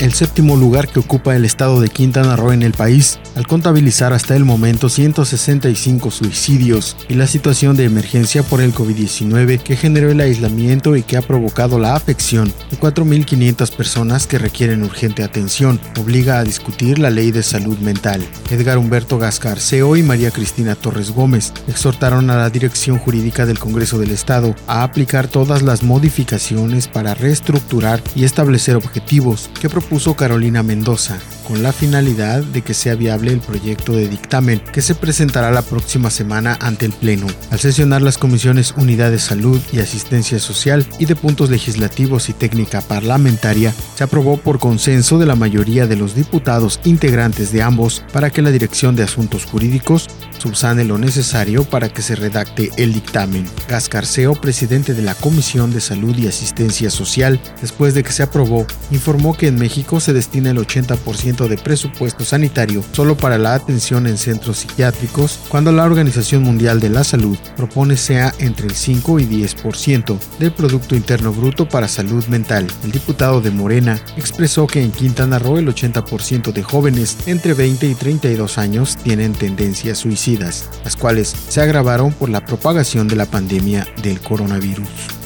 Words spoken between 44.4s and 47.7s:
consenso de la mayoría de los diputados integrantes de